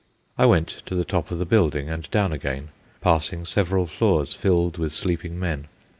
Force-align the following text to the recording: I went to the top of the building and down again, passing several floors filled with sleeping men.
I 0.35 0.47
went 0.47 0.67
to 0.87 0.95
the 0.95 1.05
top 1.05 1.29
of 1.29 1.37
the 1.37 1.45
building 1.45 1.87
and 1.87 2.09
down 2.09 2.33
again, 2.33 2.69
passing 3.01 3.45
several 3.45 3.85
floors 3.85 4.33
filled 4.33 4.79
with 4.79 4.93
sleeping 4.95 5.37
men. 5.39 5.67